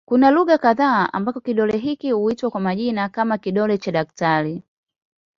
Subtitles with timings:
[0.05, 4.63] Kuna lugha kadha ambako kidole hiki huitwa kwa majina kama "kidole cha daktari".